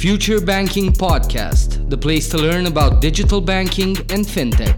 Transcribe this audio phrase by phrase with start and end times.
[0.00, 4.76] Future Banking Podcast, the place to learn about digital banking and fintech.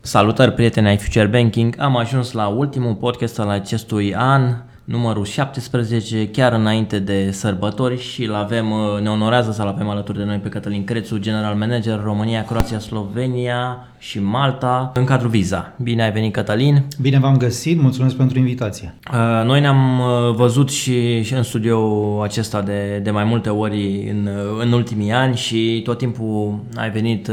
[0.00, 6.28] Salutări prieteni ai Future Banking, am ajuns la ultimul podcast al acestui an numărul 17,
[6.28, 10.36] chiar înainte de sărbători și îl avem, uh, ne onorează să-l avem alături de noi
[10.36, 15.72] pe Cătălin Crețu, General Manager România, Croația, Slovenia și Malta în cadrul Visa.
[15.82, 16.84] Bine ai venit Cătălin!
[17.00, 18.94] Bine v-am găsit, mulțumesc pentru invitație!
[19.12, 21.78] Uh, noi ne-am uh, văzut și, și în studio
[22.22, 24.28] acesta de, de mai multe ori în,
[24.60, 27.30] în ultimii ani și tot timpul ai venit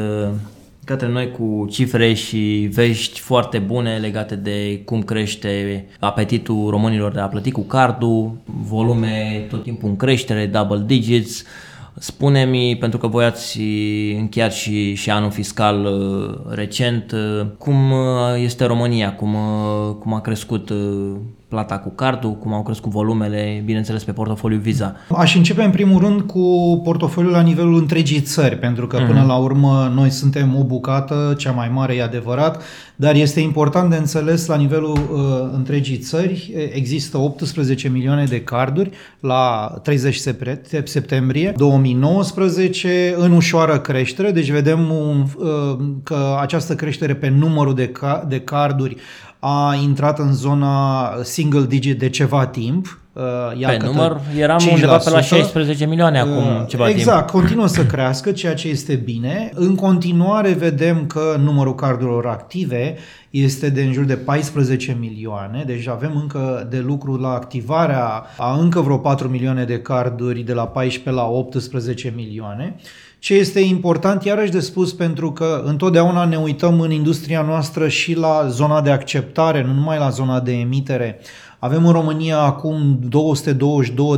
[0.89, 7.19] către noi cu cifre și vești foarte bune legate de cum crește apetitul românilor de
[7.19, 11.43] a plăti cu cardul, volume tot timpul în creștere, double digits.
[11.97, 13.59] Spune-mi, pentru că voi ați
[14.17, 17.99] încheiat și, și anul fiscal uh, recent, uh, cum uh,
[18.43, 19.35] este România, cum,
[19.99, 20.71] cum a crescut
[21.49, 24.95] plata cu cardul, cum au crescut volumele, bineînțeles, pe portofoliul Visa?
[25.15, 29.27] Aș începe în primul rând cu portofoliul la nivelul întregii țări, pentru că până uh-huh.
[29.27, 32.61] la urmă noi suntem o bucată, cea mai mare e adevărat,
[32.95, 36.53] dar este important de înțeles la nivelul uh, întregii țări.
[36.73, 40.21] Există 18 milioane de carduri la 30
[40.83, 47.87] septembrie 2019 în ușoară creștere, deci vedem un, uh, că această creștere pe numărul de,
[47.87, 48.97] ca- de carduri
[49.39, 52.99] a intrat în zona single digit de ceva timp.
[53.13, 54.73] Uh, pe număr eram 5%.
[54.73, 56.97] undeva pe la 16 milioane acum uh, ceva exact, timp.
[56.97, 59.51] Exact, continuă să crească, ceea ce este bine.
[59.53, 62.95] În continuare vedem că numărul cardurilor active
[63.29, 68.57] este de în jur de 14 milioane, deci avem încă de lucru la activarea a
[68.59, 72.75] încă vreo 4 milioane de carduri de la 14 la 18 milioane.
[73.19, 78.15] Ce este important iarăși de spus pentru că întotdeauna ne uităm în industria noastră și
[78.15, 81.19] la zona de acceptare, nu numai la zona de emitere.
[81.59, 82.99] Avem în România acum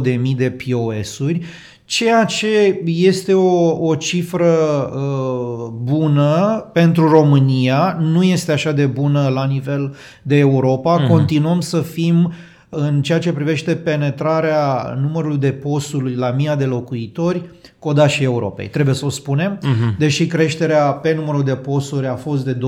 [0.05, 1.41] 222.000 de POS-uri,
[1.85, 4.53] ceea ce este o, o cifră
[4.95, 11.03] uh, bună pentru România, nu este așa de bună la nivel de Europa.
[11.03, 11.07] Mm-hmm.
[11.07, 12.34] Continuăm să fim
[12.69, 17.41] în ceea ce privește penetrarea numărului de posturi la mii de locuitori,
[17.81, 18.68] codașii Europei.
[18.68, 19.97] Trebuie să o spunem, uh-huh.
[19.97, 22.59] deși creșterea pe numărul de posturi a fost de 12%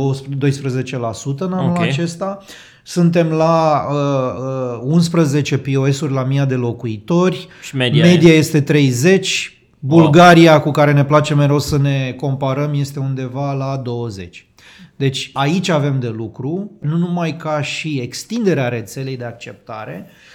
[1.38, 1.88] în anul okay.
[1.88, 2.38] acesta.
[2.84, 7.48] Suntem la uh, uh, 11 POS-uri la mii de locuitori.
[7.62, 9.58] Și media, media este 30.
[9.80, 10.62] Bulgaria, wow.
[10.62, 14.48] cu care ne place mereu să ne comparăm, este undeva la 20.
[14.96, 20.33] Deci aici avem de lucru, nu numai ca și extinderea rețelei de acceptare, uh,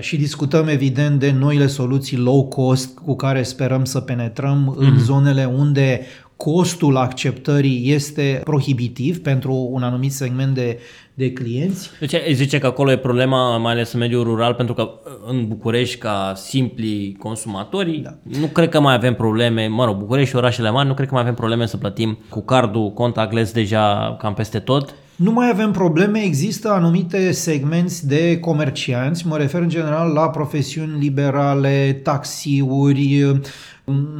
[0.00, 4.78] și discutăm evident de noile soluții low cost cu care sperăm să penetrăm mm-hmm.
[4.78, 5.02] în mhm.
[5.02, 6.00] zonele unde
[6.36, 10.78] costul acceptării este prohibitiv pentru un anumit segment de,
[11.14, 11.90] de clienți.
[12.00, 14.90] Deci zice că acolo e problema, mai ales în mediul rural, pentru că
[15.26, 18.14] în București, ca simpli consumatori, da.
[18.40, 21.14] nu cred că mai avem probleme, mă rog, București și orașele mari, nu cred că
[21.14, 24.94] mai avem probleme să plătim cu cardul contactless deja cam peste tot.
[25.16, 30.98] Nu mai avem probleme, există anumite segmenți de comercianți, mă refer în general la profesiuni
[30.98, 33.40] liberale, taxiuri,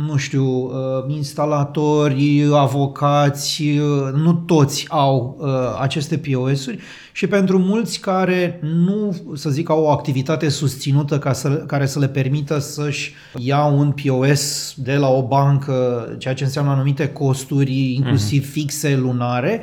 [0.07, 5.49] nu știu, uh, instalatori, avocați, uh, nu toți au uh,
[5.81, 6.79] aceste POS-uri
[7.13, 11.99] și pentru mulți care nu, să zic, au o activitate susținută ca să, care să
[11.99, 17.95] le permită să-și ia un POS de la o bancă, ceea ce înseamnă anumite costuri,
[17.95, 18.53] inclusiv uh-huh.
[18.53, 19.63] fixe lunare,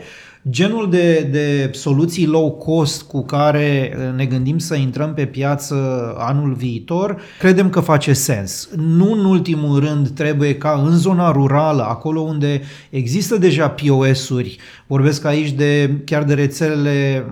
[0.50, 5.76] Genul de, de soluții low cost cu care uh, ne gândim să intrăm pe piață
[6.18, 8.70] anul viitor, credem că face sens.
[8.76, 14.58] Nu în ultimul rând trebuie ca în zona rurală, acolo unde există deja POS-uri,
[14.88, 17.26] vorbesc aici de chiar de rețelele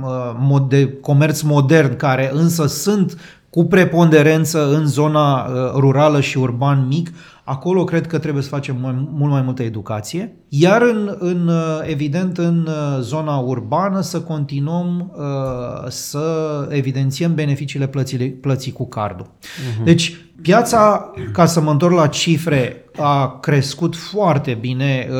[0.50, 3.18] uh, de comerț modern, care însă sunt
[3.59, 7.12] cu preponderență în zona uh, rurală și urban mic,
[7.50, 10.36] Acolo cred că trebuie să facem mai, mult mai multă educație.
[10.50, 17.88] Iar în, în uh, evident în uh, zona urbană să continuăm uh, să evidențiem beneficiile
[17.88, 19.25] plății, plății cu cardul.
[19.25, 19.84] Uh-huh.
[19.84, 25.18] Deci piața, ca să mă întorc la cifre, a crescut foarte bine uh,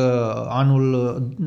[0.50, 0.94] anul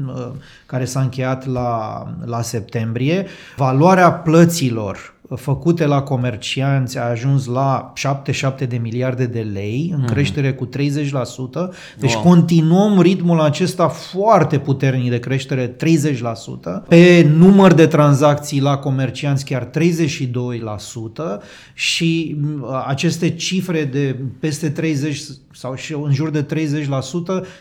[0.07, 0.31] uh,
[0.67, 3.27] care s-a încheiat la, la septembrie.
[3.57, 10.13] Valoarea plăților făcute la comercianți a ajuns la 77 de miliarde de lei, în mhm.
[10.13, 10.71] creștere cu 30%.
[11.99, 12.23] Deci wow.
[12.23, 15.77] continuăm ritmul acesta foarte puternic de creștere, 30%.
[16.89, 19.71] Pe număr de tranzacții la comercianți chiar 32%
[21.75, 22.37] și
[22.87, 26.47] aceste cifre de peste 30 sau și în jur de 30%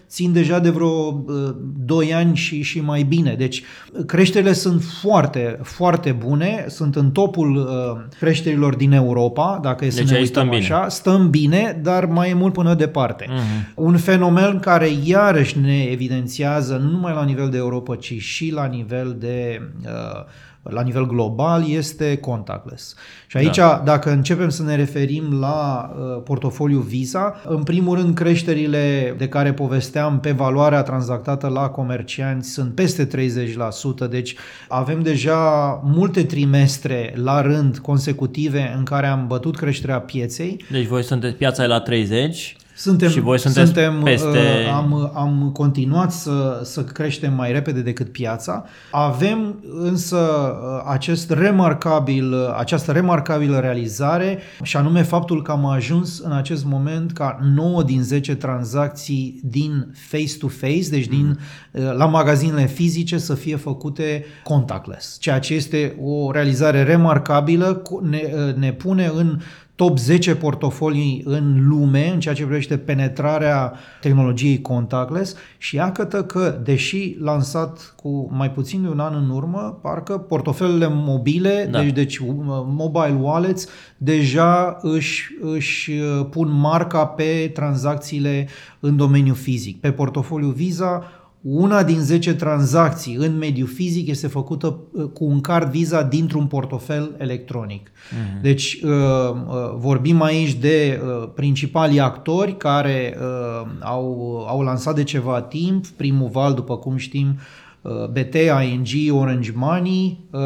[0.07, 3.35] țin deja de vreo uh, 2 ani și, și mai bine.
[3.37, 3.63] Deci
[4.05, 9.99] creșterile sunt foarte, foarte bune, sunt în topul uh, creșterilor din Europa, dacă e să
[9.99, 10.73] Deci ne aici uităm stăm bine.
[10.73, 13.25] așa, stăm bine, dar mai e mult până departe.
[13.29, 13.73] Mhm.
[13.75, 18.65] Un fenomen care iarăși ne evidențiază nu numai la nivel de Europa, ci și la
[18.65, 20.25] nivel de uh,
[20.63, 22.95] la nivel global este contactless.
[23.27, 23.81] Și aici, da.
[23.85, 29.53] dacă începem să ne referim la uh, portofoliul Visa, în primul rând creșterile de care
[29.53, 34.35] povesteam pe valoarea tranzactată la comercianți sunt peste 30%, deci
[34.67, 35.39] avem deja
[35.83, 40.63] multe trimestre la rând consecutive în care am bătut creșterea pieței.
[40.71, 44.27] Deci voi sunteți, piața e la 30 suntem, și voi sunteți suntem, peste...
[44.27, 48.65] uh, am, am continuat să, să creștem mai repede decât piața.
[48.91, 56.19] Avem însă uh, acest remarcabil, uh, această remarcabilă realizare și anume faptul că am ajuns
[56.19, 61.39] în acest moment ca 9 din 10 tranzacții din face-to-face, deci din,
[61.71, 67.99] uh, la magazinele fizice să fie făcute contactless, ceea ce este o realizare remarcabilă, cu-
[68.09, 69.39] ne, uh, ne pune în
[69.81, 76.59] top 10 portofolii în lume în ceea ce privește penetrarea tehnologiei contactless și iată că,
[76.63, 81.77] deși lansat cu mai puțin de un an în urmă, parcă portofelele mobile, Da.
[81.77, 81.83] da.
[81.83, 82.25] deci, deci uh,
[82.65, 83.67] mobile wallets,
[83.97, 88.47] deja își, își uh, pun marca pe tranzacțiile
[88.79, 89.79] în domeniul fizic.
[89.79, 91.03] Pe portofoliul Visa,
[91.41, 96.45] una din 10 tranzacții în mediul fizic este făcută uh, cu un card Visa dintr-un
[96.45, 97.89] portofel electronic.
[97.89, 98.41] Uh-huh.
[98.41, 105.03] Deci uh, uh, vorbim aici de uh, principalii actori care uh, au, au lansat de
[105.03, 107.39] ceva timp, primul val, după cum știm,
[107.81, 108.35] uh, BT,
[108.71, 110.39] ING, Orange Money, uh,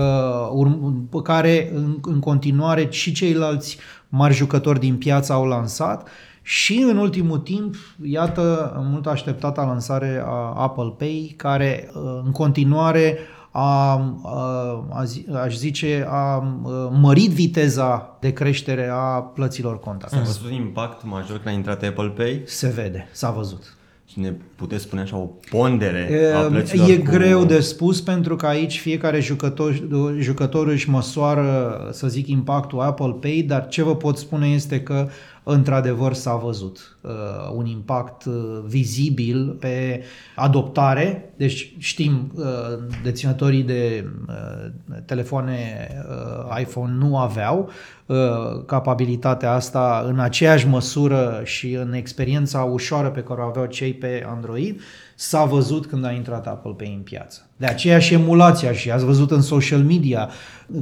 [0.66, 3.78] urm- pe care în, în continuare și ceilalți
[4.10, 6.08] mari jucători din piață au lansat
[6.48, 13.18] și în ultimul timp, iată, mult așteptata lansare a Apple Pay, care uh, în continuare
[13.52, 13.92] a,
[14.24, 20.38] a, a, zi- aș zice, a uh, mărit viteza de creștere a plăților Ați contactless.
[20.38, 22.42] văzut impact major când a intrat Apple Pay?
[22.46, 23.78] Se vede, s-a văzut.
[24.08, 27.12] Și ne puteți spune așa o pondere a E, plăților e cu...
[27.12, 29.82] greu de spus pentru că aici fiecare jucător,
[30.20, 35.08] jucător își măsoară, să zic, impactul Apple Pay, dar ce vă pot spune este că
[35.48, 37.12] într-adevăr s-a văzut uh,
[37.56, 38.34] un impact uh,
[38.66, 40.04] vizibil pe
[40.36, 41.34] adoptare.
[41.38, 42.46] Deci știm, uh,
[43.04, 44.72] deținătorii de uh,
[45.06, 47.70] telefoane uh, iPhone nu aveau
[48.06, 48.18] uh,
[48.66, 54.26] capabilitatea asta în aceeași măsură și în experiența ușoară pe care o aveau cei pe
[54.28, 54.82] Android,
[55.16, 57.50] s-a văzut când a intrat Apple Pay în piață.
[57.58, 60.30] De aceea și emulația și ați văzut în social media,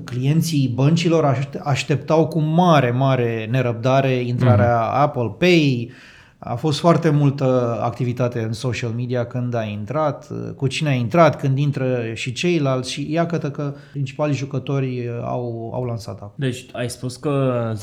[0.04, 5.02] clienții băncilor aște- așteptau cu mare, mare nerăbdare intrarea mm-hmm.
[5.02, 5.92] Apple Pay,
[6.46, 11.40] a fost foarte multă activitate în social media când a intrat, cu cine a intrat,
[11.40, 16.34] când intră și ceilalți și iată că principalii jucători au, au lansat acum.
[16.36, 17.82] Deci ai spus că 10%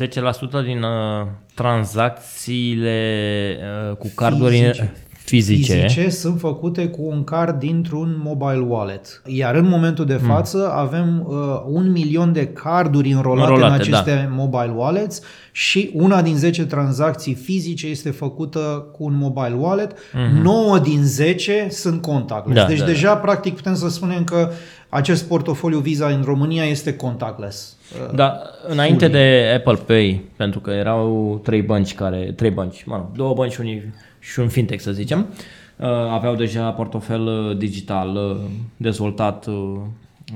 [0.64, 3.56] din uh, tranzacțiile
[3.90, 4.92] uh, cu carduri Fizice.
[5.30, 9.22] Fizice, fizice sunt făcute cu un card dintr-un mobile wallet.
[9.26, 11.36] Iar în momentul de față avem uh,
[11.66, 15.20] un milion de carduri înrolate, Înrolate, în aceste mobile wallets
[15.52, 19.92] și una din 10 tranzacții fizice este făcută cu un mobile wallet.
[20.42, 22.60] 9 din 10 sunt contactless.
[22.60, 24.50] Da, deci da, deja practic putem să spunem că
[24.88, 27.76] acest portofoliu Visa în România este contactless.
[28.08, 32.96] Uh, Da, înainte de Apple Pay, pentru că erau trei bănci care, trei bănci, mă
[32.96, 35.26] rog, două bănci și, unii, și un fintech să zicem,
[35.76, 38.36] uh, aveau deja portofel uh, digital uh,
[38.76, 39.54] dezvoltat, uh,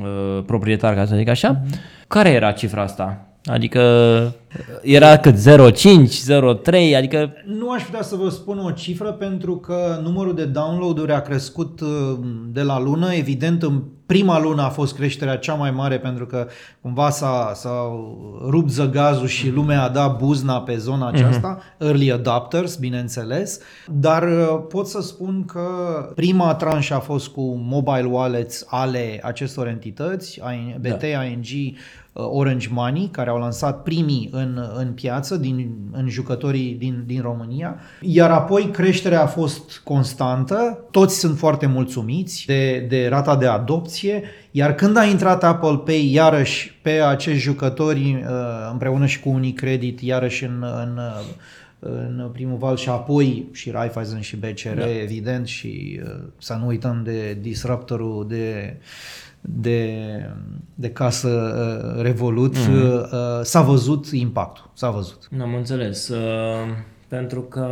[0.02, 1.62] uh, proprietar, ca să zic așa.
[2.08, 3.26] Care era cifra asta?
[3.44, 3.82] Adică
[4.82, 5.38] era cât 0,5,
[6.66, 11.12] 0,3, adică Nu aș putea să vă spun o cifră pentru că numărul de download-uri
[11.12, 12.18] a crescut uh,
[12.52, 13.14] de la lună.
[13.14, 16.46] Evident, în prima lună a fost creșterea cea mai mare pentru că
[16.80, 17.92] cumva s-a, s-a
[18.48, 23.60] rupt zăgazul și lumea a dat buzna pe zona aceasta, early adopters, bineînțeles,
[23.92, 25.68] dar uh, pot să spun că
[26.14, 30.40] prima tranșă a fost cu mobile wallets ale acestor entități,
[30.80, 31.78] BT, ING, uh,
[32.16, 37.76] Orange Money, care au lansat primii în, în piață, din, în jucătorii din, din România,
[38.00, 44.22] iar apoi creșterea a fost constantă, toți sunt foarte mulțumiți de, de rata de adopție,
[44.50, 50.00] iar când a intrat Apple Pay, iarăși pe acești jucători, uh, împreună și cu Unicredit,
[50.00, 51.00] iarăși în, în
[51.86, 54.98] în primul val și apoi și Raiffeisen și BCR, da.
[55.00, 58.76] evident, și uh, să nu uităm de disruptorul de
[59.46, 59.90] de,
[60.74, 63.02] de casă uh, Revolut, mm-hmm.
[63.02, 65.28] uh, s-a văzut impactul, s-a văzut.
[65.40, 66.08] Am înțeles.
[66.08, 66.18] Uh,
[67.08, 67.68] pentru că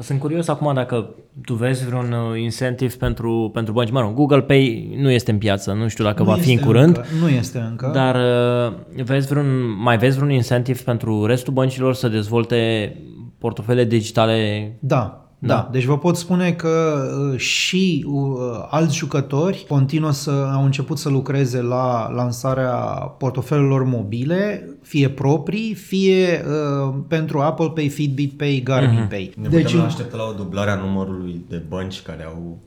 [0.00, 3.90] Sunt curios acum dacă tu vezi vreun uh, incentiv pentru, pentru bănci.
[3.90, 6.52] Mă rog, Google Pay nu este în piață, nu știu dacă Nu va fi în
[6.52, 6.96] este curând.
[6.96, 7.90] Încă, nu este încă.
[7.94, 9.46] Dar uh, vezi vreun,
[9.82, 12.92] mai vezi vreun incentiv pentru restul băncilor să dezvolte
[13.38, 14.72] portofele digitale?
[14.80, 15.68] Da, da, da.
[15.72, 17.02] Deci vă pot spune că
[17.32, 22.74] uh, și uh, alți jucători continuă să au început să lucreze la lansarea
[23.18, 29.08] portofelelor mobile, fie proprii, fie uh, pentru Apple Pay, Fitbit Pay, Garmin Mhm.
[29.08, 29.32] Pay.
[29.40, 32.58] Ne deci, putem aștepta la o dublare a numărului de bănci care au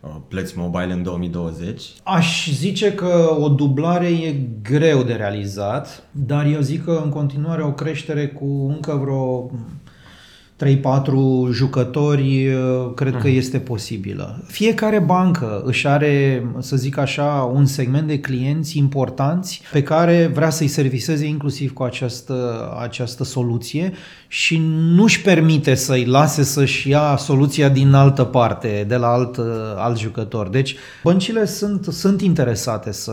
[0.00, 1.82] uh, plăți mobile în 2020.
[2.02, 7.62] Aș zice că o dublare e greu de realizat, dar eu zic că în continuare
[7.62, 9.50] o creștere cu încă vreo
[10.64, 14.44] 3-4 jucători uh, cred că este posibilă.
[14.46, 20.50] Fiecare bancă își are, să zic așa, un segment de clienți importanți pe care vrea
[20.50, 23.92] să-i serviseze inclusiv cu această, această soluție
[24.28, 24.62] și
[24.94, 29.44] nu-și permite să-i lase să-și ia soluția din altă parte, de la alt, uh,
[29.76, 30.48] alt jucător.
[30.48, 33.12] Deci băncile sunt, sunt interesate să,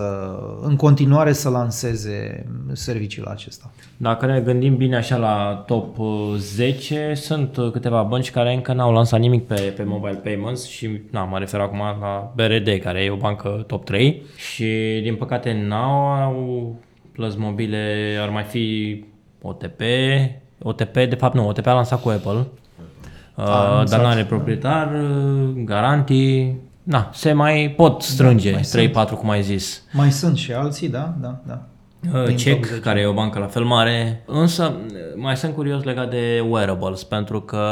[0.61, 3.71] în continuare să lanseze serviciul acesta.
[3.97, 8.73] Dacă ne gândim bine așa la top uh, 10, sunt uh, câteva bănci care încă
[8.73, 13.03] n-au lansat nimic pe, pe mobile payments și na, mă refer acum la BRD, care
[13.03, 16.75] e o bancă top 3 și din păcate n-au
[17.11, 19.03] plăți mobile, ar mai fi
[19.41, 19.81] OTP,
[20.61, 22.47] OTP, de fapt nu, OTP a lansat cu Apple,
[23.35, 29.29] uh, dar nu are proprietar, uh, garantii, na, se mai pot strânge, mai 3-4 cum
[29.29, 29.83] ai zis.
[29.91, 31.61] Mai sunt și alții, da, da, da.
[32.13, 32.79] Uh, Din Check, top 10.
[32.79, 34.23] care e o bancă la fel mare.
[34.25, 37.63] Însă uh, mai sunt curios legat de wearables, pentru că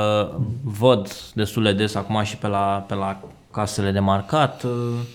[0.63, 3.19] văd destul de des acum și pe la, pe la
[3.51, 4.71] casele de marcat, uh,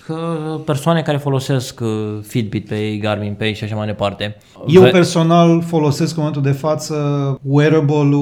[0.06, 0.16] că
[0.64, 4.37] persoane care folosesc uh, Fitbit Pay, Garmin Pay și așa mai departe.
[4.66, 6.94] Eu Ve- personal folosesc în momentul de față
[7.42, 8.12] wearable-ul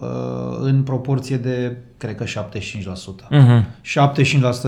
[0.00, 0.08] uh,
[0.60, 2.28] în proporție de, cred că 75%.
[3.30, 3.66] Mhm.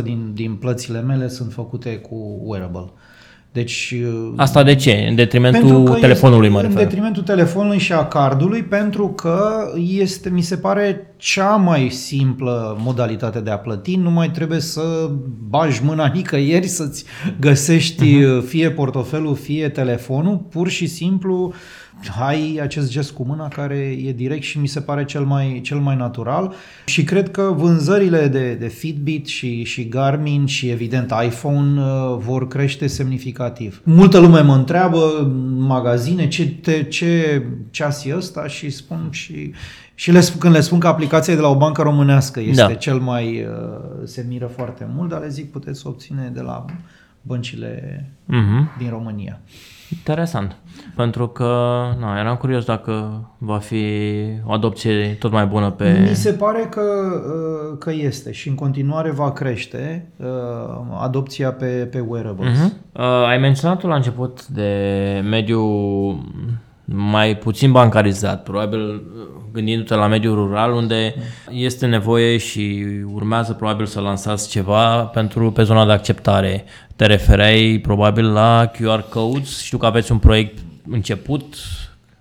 [0.01, 2.91] 75% din, din plățile mele sunt făcute cu wearable.
[3.53, 5.07] Deci uh, Asta de ce?
[5.09, 6.83] În detrimentul Pentru că telefonului este mă În refer.
[6.85, 9.51] detrimentul telefonului și a cardului, pentru că
[9.99, 13.97] este, mi se pare, cea mai simplă modalitate de a plăti.
[13.97, 15.11] Nu mai trebuie să
[15.49, 17.05] bagi mâna nicăieri să-ți
[17.41, 18.47] găsești uh-huh.
[18.47, 20.37] fie portofelul, fie telefonul.
[20.37, 21.53] Pur și simplu
[22.21, 25.79] ai acest gest cu mâna care e direct și mi se pare cel mai, cel
[25.79, 31.81] mai natural și cred că vânzările de, de Fitbit și, și Garmin și evident iPhone
[31.81, 33.81] uh, vor crește semnificativ.
[33.85, 39.53] Multă lume mă întreabă în magazine ce, te, ce ceas e ăsta și spun și
[39.95, 42.63] și le spun, când le spun că aplicația e de la o bancă românească este
[42.67, 42.75] Da.
[42.75, 46.65] cel mai uh, se miră foarte mult, dar le zic puteți să obține de la
[47.23, 48.71] băncile Mhm.
[48.79, 49.39] din România.
[49.91, 50.57] Interesant.
[50.97, 51.45] Pentru că
[52.01, 53.85] na, eram curios dacă va fi
[54.45, 56.07] o adopție tot mai bună pe...
[56.09, 60.27] Mi se pare că, uh, că este și în continuare va crește uh,
[61.01, 62.59] adopția pe, pe wearables.
[62.59, 62.73] Uh-huh.
[62.93, 64.71] Uh, ai menționat tu la început de
[65.31, 65.61] mediu
[66.85, 69.01] mai puțin bancarizat, probabil uh,
[69.53, 71.15] gândindu-te la mediul rural unde
[71.51, 76.65] este nevoie și urmează probabil să lansați ceva pentru pe zona de acceptare.
[76.97, 80.59] Te refereai probabil la QR codes, știu că aveți un proiect
[80.91, 81.55] început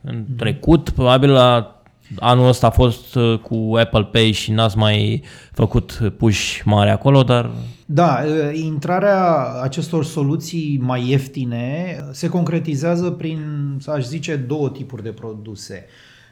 [0.02, 1.81] în trecut, probabil la
[2.20, 7.24] anul ăsta a fost uh, cu Apple Pay și n-ați mai făcut push mare acolo,
[7.24, 7.52] dar
[7.86, 13.40] Da, uh, intrarea acestor soluții mai ieftine se concretizează prin,
[13.80, 15.86] să aș zice, două tipuri de produse.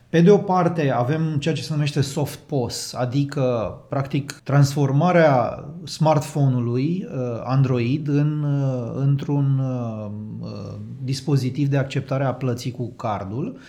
[0.09, 7.07] Pe de o parte avem ceea ce se numește soft POS, adică practic transformarea smartphone-ului
[7.07, 13.59] uh, Android în, uh, într-un uh, uh, dispozitiv de acceptare a plății cu cardul, uh,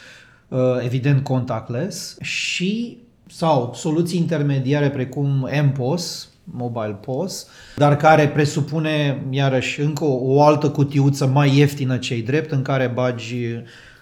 [0.82, 10.04] evident contactless și sau soluții intermediare precum MPOS, Mobile POS, dar care presupune iarăși încă
[10.04, 13.36] o, o altă cutiuță mai ieftină cei drept în care bagi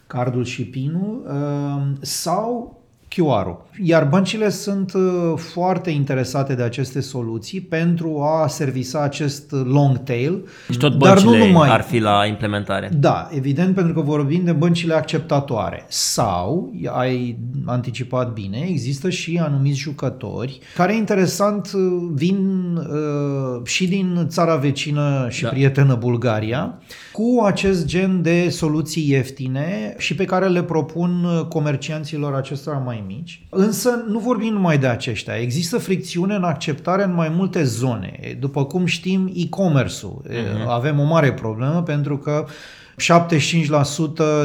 [0.07, 2.78] cardul și pinul uh, sau
[3.15, 3.67] QR-ul.
[3.83, 5.03] Iar băncile sunt uh,
[5.37, 10.49] foarte interesate de aceste soluții pentru a servisa acest long tail.
[10.71, 11.71] și tot dar băncile nu numai.
[11.71, 12.91] ar fi la implementare.
[12.99, 15.85] Da, evident, pentru că vorbim de băncile acceptatoare.
[15.89, 21.73] Sau, ai anticipat bine, există și anumiți jucători care, interesant,
[22.15, 25.49] vin uh, și din țara vecină și Da.
[25.49, 25.55] da.
[25.55, 26.79] prietenă Bulgaria
[27.19, 33.47] cu acest gen de soluții ieftine și pe care le propun comercianților acestora mai mici.
[33.51, 35.35] Însă nu vorbim numai de aceștia.
[35.37, 38.37] Există fricțiune în acceptare în mai multe zone.
[38.41, 40.23] După cum știm, e-commerce-ul.
[40.29, 40.67] Uh-huh.
[40.67, 42.47] Avem o mare problemă pentru că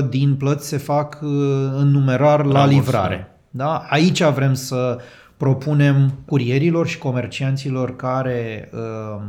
[0.04, 1.30] 75% din plăți se fac uh,
[1.78, 2.74] în numerar la Rambursare.
[2.74, 3.38] livrare.
[3.50, 3.86] Da?
[3.90, 4.98] Aici vrem să
[5.44, 9.22] propunem curierilor și comercianților care uh,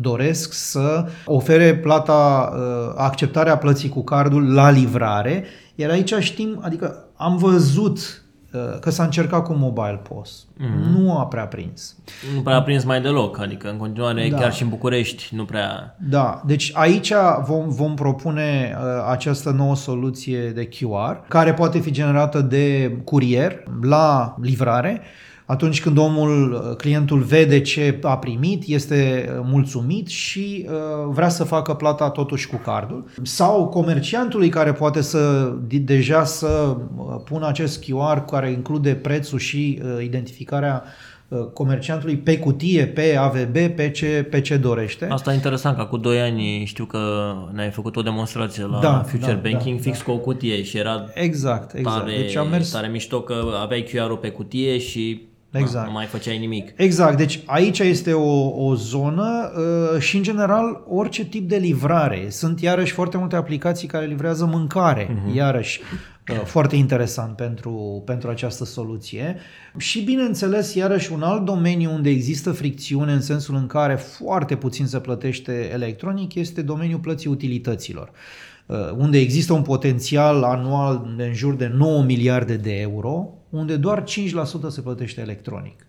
[0.00, 7.04] doresc să ofere plata, uh, acceptarea plății cu cardul la livrare, iar aici știm, adică
[7.16, 10.46] am văzut uh, că s-a încercat cu mobile POS.
[10.46, 10.96] Mm-hmm.
[10.96, 11.96] Nu a prea prins.
[12.34, 14.38] Nu prea a prins mai deloc, adică în continuare da.
[14.38, 15.96] chiar și în București nu prea...
[15.98, 17.12] Da, deci aici
[17.44, 23.62] vom, vom propune uh, această nouă soluție de QR, care poate fi generată de curier
[23.82, 25.02] la livrare,
[25.46, 30.74] atunci când omul, clientul vede ce a primit, este mulțumit și uh,
[31.08, 33.04] vrea să facă plata totuși cu cardul.
[33.22, 39.82] Sau comerciantului care poate să deja să uh, pună acest QR care include prețul și
[39.82, 40.82] uh, identificarea
[41.52, 45.06] comerciantului pe cutie, pe AVB, pe ce, pe ce dorește.
[45.10, 49.02] Asta e interesant, că cu 2 ani știu că ne-ai făcut o demonstrație la da,
[49.06, 50.04] Future da, Banking da, fix da.
[50.04, 51.98] cu o cutie și era exact, exact.
[51.98, 52.70] Tare, deci am mers...
[52.70, 55.26] tare mișto că aveai QR-ul pe cutie și
[55.58, 55.86] Exact.
[55.86, 56.72] Nu mai făceai nimic.
[56.76, 57.16] Exact.
[57.16, 62.26] Deci aici este o, o zonă uh, și, în general, orice tip de livrare.
[62.30, 65.06] Sunt, iarăși, foarte multe aplicații care livrează mâncare.
[65.06, 65.34] Uh-huh.
[65.34, 65.80] Iarăși,
[66.32, 69.36] uh, foarte interesant pentru, pentru această soluție.
[69.76, 74.86] Și, bineînțeles, iarăși, un alt domeniu unde există fricțiune în sensul în care foarte puțin
[74.86, 78.10] se plătește electronic este domeniul plății utilităților
[78.66, 83.76] uh, unde există un potențial anual de în jur de 9 miliarde de euro, unde
[83.76, 84.04] doar 5%
[84.68, 85.86] se plătește electronic.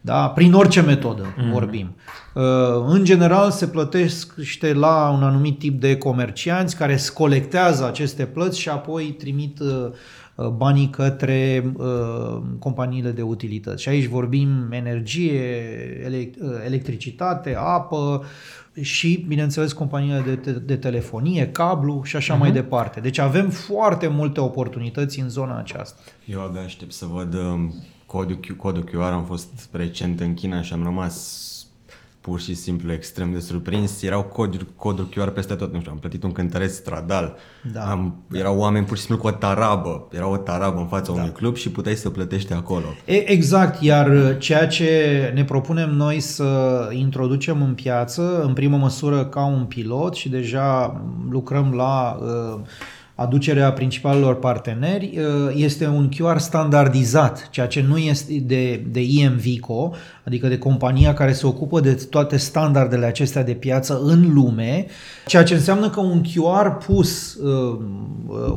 [0.00, 0.28] Da?
[0.28, 1.52] Prin orice metodă mm-hmm.
[1.52, 1.96] vorbim.
[2.34, 2.42] Uh,
[2.86, 8.68] în general se plătește la un anumit tip de comercianți care colectează aceste plăți și
[8.68, 9.90] apoi trimit uh, uh,
[10.56, 11.72] banii către
[12.58, 13.82] companiile de utilități.
[13.82, 15.40] Și aici vorbim energie,
[16.64, 18.24] electricitate, apă,
[18.80, 22.38] și, bineînțeles, companiile de, te- de telefonie, cablu și așa uh-huh.
[22.38, 23.00] mai departe.
[23.00, 26.00] Deci avem foarte multe oportunități în zona aceasta.
[26.24, 27.74] Eu abia aștept să văd um,
[28.06, 29.12] codul, codul QR.
[29.12, 31.46] Am fost recent în China și am rămas
[32.20, 34.02] pur și simplu extrem de surprins.
[34.02, 37.36] Erau coduri, coduri QR peste tot, nu știu, am plătit un cântăreț stradal.
[37.72, 37.80] Da.
[37.80, 40.08] Am, erau oameni pur și simplu cu o tarabă.
[40.12, 41.20] Era o tarabă în fața da.
[41.20, 42.86] unui club și puteai să plătești acolo.
[43.04, 48.76] E, exact, iar uh, ceea ce ne propunem noi să introducem în piață, în primă
[48.76, 51.00] măsură ca un pilot și deja
[51.30, 52.60] lucrăm la uh,
[53.20, 59.92] aducerea principalilor parteneri uh, este un QR standardizat, ceea ce nu este de, de IMVCO,
[60.24, 64.86] adică de compania care se ocupă de toate standardele acestea de piață în lume,
[65.26, 67.78] ceea ce înseamnă că un QR pus uh,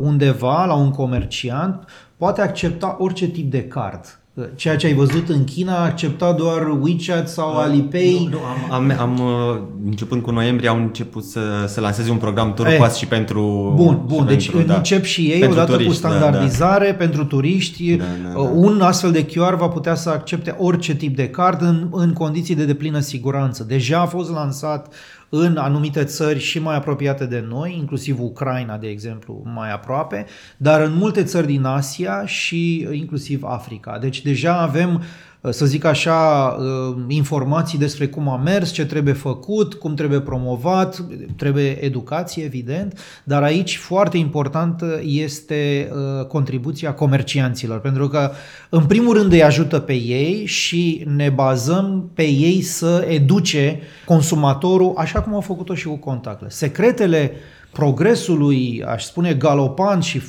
[0.01, 1.85] undeva la un comerciant
[2.17, 4.20] poate accepta orice tip de card
[4.55, 8.29] ceea ce ai văzut în China a acceptat doar WeChat sau uh, Alipay?
[8.31, 8.37] Nu, nu
[8.69, 12.93] am, am, am, uh, începând cu noiembrie, au început să, să lanseze un program Turpass
[12.93, 13.73] eh, și pentru...
[13.75, 16.97] Bun, bun, deci pentru, da, încep și ei, odată turiști, cu standardizare, da, da.
[16.97, 18.39] pentru turiști, da, da, da.
[18.39, 22.55] un astfel de QR va putea să accepte orice tip de card în, în condiții
[22.55, 23.63] de deplină siguranță.
[23.63, 24.93] Deja a fost lansat
[25.33, 30.25] în anumite țări și mai apropiate de noi, inclusiv Ucraina, de exemplu, mai aproape,
[30.57, 33.99] dar în multe țări din Asia și inclusiv Africa.
[33.99, 35.03] Deci deja avem
[35.49, 41.05] să zic așa, uh, informații despre cum a mers, ce trebuie făcut, cum trebuie promovat,
[41.35, 48.31] trebuie educație, evident, dar aici foarte important este uh, contribuția comercianților, pentru că
[48.69, 54.93] în primul rând îi ajută pe ei și ne bazăm pe ei să educe consumatorul,
[54.97, 56.49] așa cum au făcut-o și cu contactele.
[56.49, 57.31] Secretele
[57.71, 60.21] progresului, aș spune, galopant și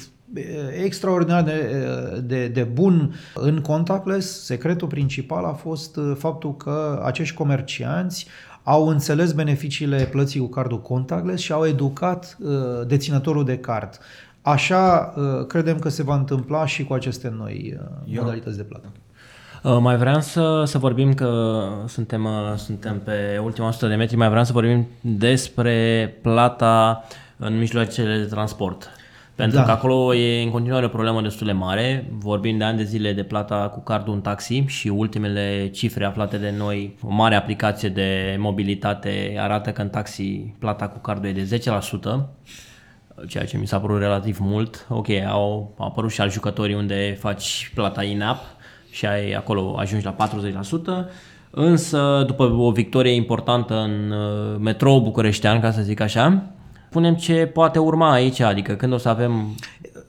[0.83, 1.83] extraordinar de,
[2.25, 8.27] de, de bun în contactless, secretul principal a fost uh, faptul că acești comercianți
[8.63, 12.51] au înțeles beneficiile plății cu cardul contactless și au educat uh,
[12.87, 13.99] deținătorul de card.
[14.43, 18.23] Așa uh, credem că se va întâmpla și cu aceste noi Eu.
[18.23, 18.89] modalități de plată.
[19.81, 24.45] Mai vreau să, să vorbim că suntem, suntem pe ultima 100 de metri, mai vreau
[24.45, 27.05] să vorbim despre plata
[27.37, 28.91] în mijloacele de transport.
[29.35, 29.65] Pentru da.
[29.65, 32.11] că acolo e în continuare o problemă destul de mare.
[32.11, 36.37] Vorbim de ani de zile de plata cu cardul în taxi și ultimele cifre aflate
[36.37, 41.33] de noi, o mare aplicație de mobilitate arată că în taxi plata cu cardul e
[41.33, 41.61] de 10%,
[43.29, 44.87] ceea ce mi s-a părut relativ mult.
[44.89, 48.41] Ok, au, au apărut și al jucătorii unde faci plata in-app
[48.91, 50.17] și ai, acolo ajungi la
[51.07, 51.09] 40%.
[51.51, 56.43] Însă, după o victorie importantă în uh, metrou bucureștean, ca să zic așa,
[56.93, 59.55] spunem ce poate urma aici, adică când o să avem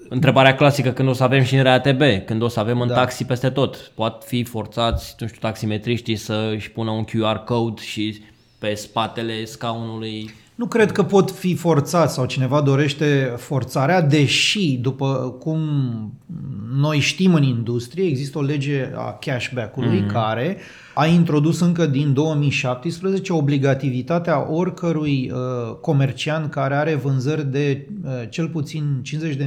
[0.10, 2.94] întrebarea clasică, când o să avem și în RATB, când o să avem în da.
[2.94, 3.92] taxi peste tot.
[3.96, 8.22] Pot fi forțați, nu știu, taximetriștii să își pună un QR code și
[8.58, 15.36] pe spatele scaunului Nu cred că pot fi forțați sau cineva dorește forțarea, deși, după
[15.40, 15.60] cum
[16.76, 20.12] noi știm în industrie, există o lege a cashback-ului mm-hmm.
[20.12, 20.58] care
[20.94, 28.48] a introdus încă din 2017 obligativitatea oricărui uh, comerciant care are vânzări de uh, cel
[28.48, 29.02] puțin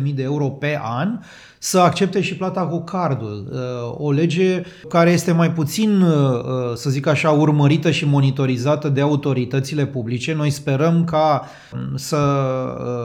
[0.08, 1.18] 50.000 de euro pe an
[1.66, 3.48] să accepte și plata cu cardul.
[3.52, 8.88] Uh, o lege care este mai puțin, uh, uh, să zic așa, urmărită și monitorizată
[8.88, 10.34] de autoritățile publice.
[10.34, 12.16] Noi sperăm ca um, să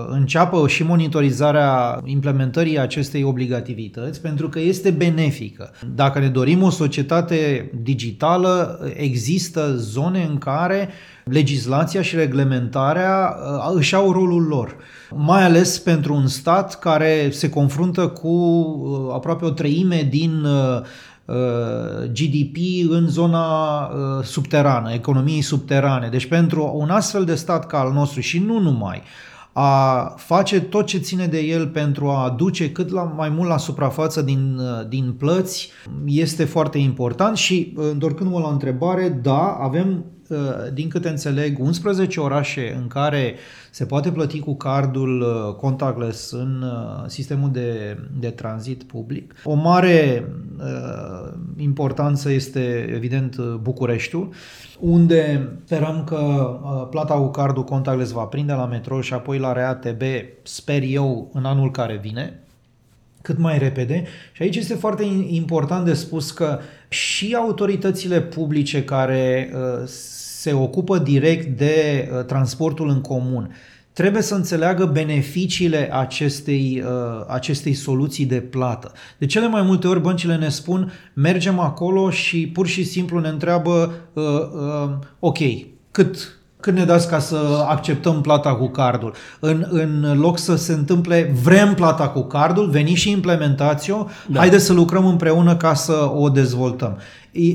[0.09, 5.71] înceapă și monitorizarea implementării acestei obligativități, pentru că este benefică.
[5.95, 10.89] Dacă ne dorim o societate digitală, există zone în care
[11.23, 13.35] legislația și reglementarea
[13.75, 14.75] își au rolul lor
[15.15, 20.81] mai ales pentru un stat care se confruntă cu uh, aproape o treime din uh,
[21.25, 21.35] uh,
[22.13, 22.55] GDP
[22.89, 23.89] în zona
[24.23, 26.07] subterană, economiei subterane.
[26.09, 29.03] Deci pentru un astfel de stat ca al nostru și nu numai,
[29.53, 33.57] a face tot ce ține de el pentru a aduce cât la, mai mult la
[33.57, 35.69] suprafață din, din plăți
[36.05, 40.05] este foarte important și, întorcându-mă la întrebare, da, avem
[40.73, 43.35] din câte înțeleg, 11 orașe în care
[43.71, 49.35] se poate plăti cu cardul uh, contactless în uh, sistemul de, de tranzit public.
[49.43, 50.27] O mare
[50.59, 54.29] uh, importanță este, evident, Bucureștiul,
[54.79, 56.17] unde sperăm că
[56.63, 60.01] uh, plata cu cardul contactless va prinde la metro și apoi la RATB,
[60.43, 62.39] sper eu, în anul care vine,
[63.21, 64.03] cât mai repede.
[64.31, 69.87] Și aici este foarte important de spus că și autoritățile publice care uh,
[70.41, 73.51] se ocupă direct de uh, transportul în comun
[73.93, 78.91] trebuie să înțeleagă beneficiile acestei, uh, acestei soluții de plată.
[79.17, 83.27] De cele mai multe ori băncile ne spun mergem acolo și pur și simplu ne
[83.27, 85.37] întreabă uh, uh, ok,
[85.91, 89.13] cât când ne dați ca să acceptăm plata cu cardul.
[89.39, 94.39] În, în loc să se întâmple, vrem plata cu cardul, veni și implementați-o, da.
[94.39, 96.97] haideți să lucrăm împreună ca să o dezvoltăm.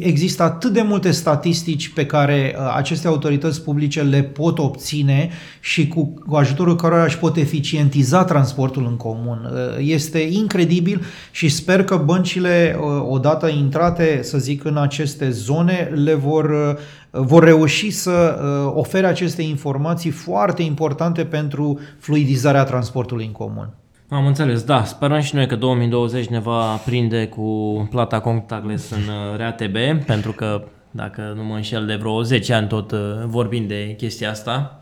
[0.00, 5.88] Există atât de multe statistici pe care uh, aceste autorități publice le pot obține și
[5.88, 9.50] cu, cu ajutorul cărora își pot eficientiza transportul în comun.
[9.52, 15.90] Uh, este incredibil și sper că băncile, uh, odată intrate, să zic, în aceste zone,
[15.94, 16.78] le vor,
[17.10, 18.38] vor reuși să
[18.74, 23.74] ofere aceste informații foarte importante pentru fluidizarea transportului în comun.
[24.08, 24.84] Am înțeles, da.
[24.84, 30.32] Sperăm și noi că 2020 ne va prinde cu plata contactless în uh, RATB, pentru
[30.32, 34.80] că, dacă nu mă înșel, de vreo 10 ani tot uh, vorbim de chestia asta.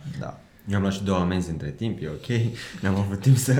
[0.67, 0.73] Da.
[0.73, 2.41] Eu am luat și două amenzi între timp, e ok,
[2.81, 3.53] ne-am avut timp să...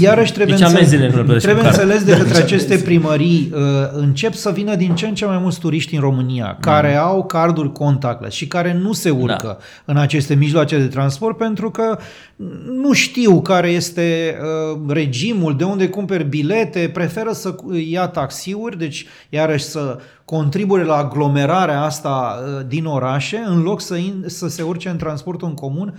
[0.00, 3.60] Iarăși trebuie, deci înțeles, trebuie înțeles de către aceste primării, uh,
[3.92, 6.56] încep să vină din ce în ce mai mulți turiști în România, mm.
[6.60, 9.56] care au carduri contactless și care nu se urcă da.
[9.84, 11.98] în aceste mijloace de transport pentru că
[12.82, 17.54] nu știu care este uh, regimul, de unde cumperi bilete, preferă să
[17.88, 23.96] ia taxiuri, deci iarăși să contribuie la aglomerarea asta uh, din orașe, în loc să,
[23.96, 25.94] in, să se urce în transportul în comun,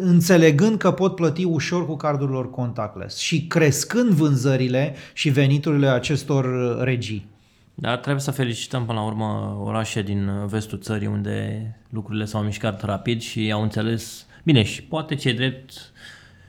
[0.00, 6.82] înțelegând că pot plăti ușor cu cardurilor contactless și crescând vânzările și veniturile acestor uh,
[6.82, 7.30] regii.
[7.74, 12.84] Da, trebuie să felicităm până la urmă orașe din vestul țării unde lucrurile s-au mișcat
[12.84, 15.72] rapid și au înțeles Bine, și poate ce drept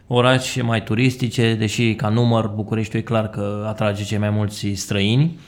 [0.07, 5.39] orașe mai turistice, deși ca număr Bucureștiul e clar că atrage cei mai mulți străini,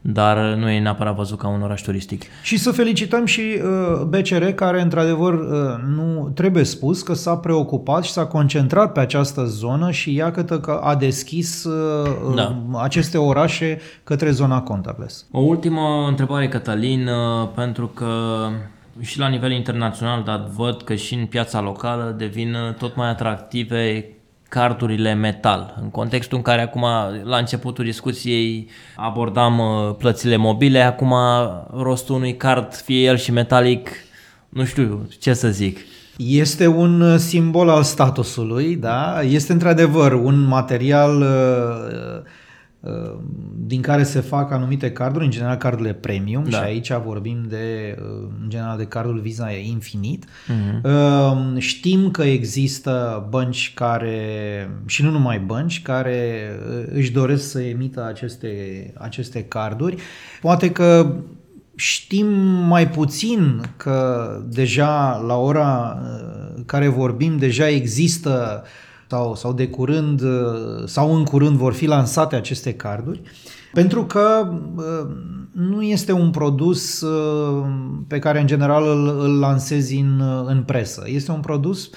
[0.00, 2.22] dar nu e neapărat văzut ca un oraș turistic.
[2.42, 5.48] Și să felicităm și uh, BCR care într-adevăr uh,
[5.96, 10.80] nu trebuie spus că s-a preocupat și s-a concentrat pe această zonă și iată că
[10.82, 12.56] a deschis uh, da.
[12.74, 15.26] aceste orașe către zona contactless.
[15.30, 18.08] O ultimă întrebare, Cătălin, uh, pentru că
[19.00, 23.08] și la nivel internațional, dar văd că și în piața locală devin uh, tot mai
[23.08, 24.06] atractive
[24.50, 25.78] cardurile metal.
[25.82, 26.84] În contextul în care acum,
[27.24, 31.14] la începutul discuției, abordam uh, plățile mobile, acum
[31.76, 33.88] rostul unui card, fie el și metalic,
[34.48, 35.78] nu știu ce să zic.
[36.16, 39.22] Este un uh, simbol al statusului, da?
[39.22, 42.22] Este într-adevăr un material uh, Uh,
[43.56, 46.56] din care se fac anumite carduri, în general cardurile premium da.
[46.56, 50.24] și aici vorbim de, uh, în general, de cardul Visa e infinit.
[50.24, 51.58] Uh-huh.
[51.58, 58.04] Știm că există bănci care, și nu numai bănci, care uh, își doresc să emită
[58.04, 59.96] aceste, aceste carduri.
[60.40, 61.14] Poate că
[61.74, 62.26] Știm
[62.66, 66.02] mai puțin că deja la ora
[66.66, 68.68] care vorbim deja există uh,
[69.10, 70.22] sau, sau de curând
[70.84, 73.22] sau în curând vor fi lansate aceste carduri,
[73.72, 74.52] pentru că
[75.52, 77.66] nu este un produs uh,
[78.06, 81.02] pe care în general îl, îl lansezi în, uh, în presă.
[81.06, 81.90] Este un produs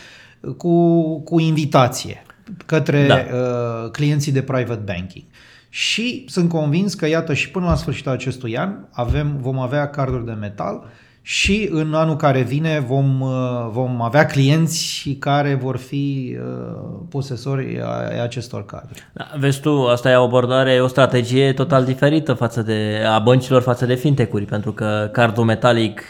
[0.58, 2.23] cu, cu invitație
[2.65, 3.15] către da.
[3.15, 5.23] uh, clienții de private banking.
[5.69, 10.26] Și sunt convins că, iată, și până la sfârșitul acestui an avem, vom avea carduri
[10.26, 10.84] de metal
[11.26, 17.82] și în anul care vine vom, uh, vom avea clienți care vor fi uh, posesori
[17.82, 19.04] ai acestor carduri.
[19.14, 23.62] Da, vezi tu, asta e o abordare, o strategie total diferită față de, a băncilor
[23.62, 26.02] față de fintech-uri, pentru că cardul metalic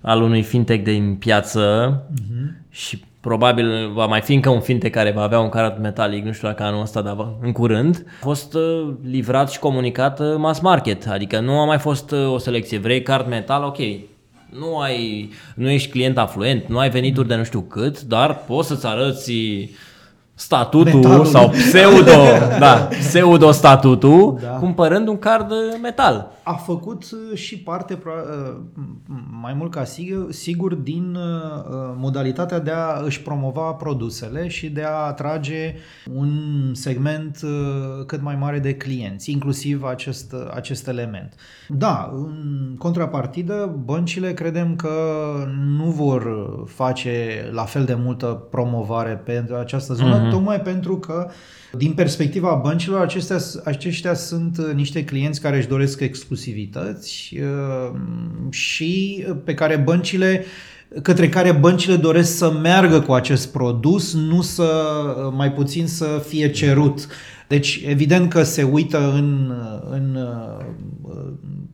[0.00, 2.70] al unui fintech din piață uh-huh.
[2.70, 6.32] și probabil va mai fi încă un fintech care va avea un card metalic, nu
[6.32, 11.06] știu dacă anul ăsta, dar în curând, a fost uh, livrat și comunicat mass market,
[11.08, 13.78] adică nu a mai fost o selecție, vrei card metal, ok,
[14.48, 18.68] nu ai, nu ești client afluent, nu ai venituri de nu știu cât, dar poți
[18.68, 19.32] să-ți arăți
[20.38, 21.24] statutul Metalul.
[21.24, 22.10] sau pseudo,
[22.64, 24.48] da, pseudo statutul, da.
[24.48, 26.32] cumpărând un card metal.
[26.42, 28.56] A făcut uh, și parte, uh,
[29.40, 34.82] mai mult ca sigur, sigur din uh, modalitatea de a își promova produsele și de
[34.82, 35.74] a atrage
[36.14, 36.30] un
[36.72, 37.40] segment
[38.06, 41.34] cât mai mare de clienți, inclusiv acest, acest element.
[41.68, 44.90] Da, în contrapartidă, băncile credem că
[45.76, 46.26] nu vor
[46.66, 50.27] face la fel de multă promovare pentru această zonă, mm-hmm.
[50.30, 51.30] Tocmai pentru că
[51.72, 58.00] din perspectiva băncilor, acestea, aceștia sunt niște clienți care își doresc exclusivități uh,
[58.50, 60.44] și pe care băncile
[61.02, 64.72] către care băncile doresc să meargă cu acest produs, nu să
[65.36, 67.06] mai puțin să fie cerut.
[67.48, 69.52] Deci, evident că se uită în,
[69.90, 70.64] în uh,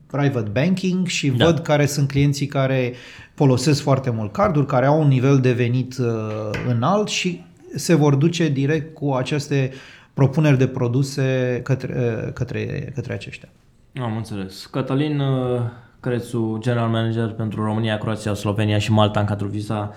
[0.07, 1.45] private banking și da.
[1.45, 2.93] văd care sunt clienții care
[3.33, 6.07] folosesc foarte mult carduri, care au un nivel de venit uh,
[6.67, 7.43] înalt și
[7.75, 9.71] se vor duce direct cu aceste
[10.13, 13.49] propuneri de produse către, către, către aceștia.
[14.01, 14.65] Am înțeles.
[14.65, 15.61] Cătălin uh,
[15.99, 19.93] Crețu, General Manager pentru România, Croația, Slovenia și Malta în cadrul Visa.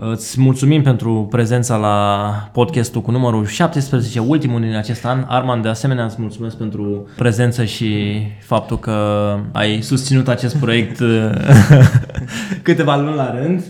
[0.00, 5.24] Îți mulțumim pentru prezența la podcastul cu numărul 17, ultimul din acest an.
[5.28, 8.94] Arman, de asemenea, îți mulțumesc pentru prezență și faptul că
[9.52, 11.30] ai susținut acest proiect uh,
[12.62, 13.62] câteva luni la rând.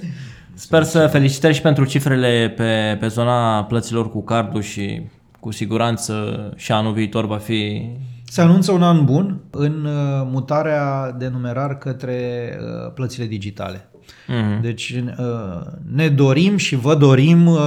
[0.58, 5.02] Sper să felicitări și pentru cifrele pe, pe zona plăților cu cardul și
[5.40, 6.14] cu siguranță
[6.56, 7.90] și anul viitor va fi...
[8.24, 9.92] Se anunță un an bun în uh,
[10.24, 12.18] mutarea de numerar către
[12.60, 13.88] uh, plățile digitale.
[13.88, 14.60] Mm-hmm.
[14.60, 15.60] Deci uh,
[15.94, 17.58] ne dorim și vă dorim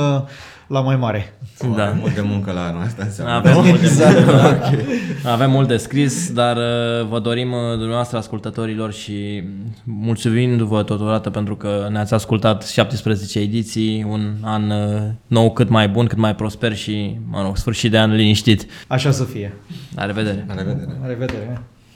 [0.72, 1.34] la mai mare.
[1.76, 1.84] Da.
[1.84, 3.34] Avem mult de muncă la anul asta înseamnă.
[3.34, 4.16] Avem, mult de exact.
[4.16, 4.32] muncă,
[5.24, 5.32] da.
[5.32, 9.44] Avem mult de scris, dar uh, vă dorim uh, dumneavoastră ascultătorilor și
[9.84, 16.06] mulțumindu-vă totodată pentru că ne-ați ascultat 17 ediții, un an uh, nou cât mai bun,
[16.06, 18.66] cât mai prosper și, mă rog, sfârșit de an liniștit.
[18.88, 19.54] Așa să fie.
[19.96, 20.46] La revedere.
[20.48, 20.98] La revedere.
[21.02, 21.62] La revedere.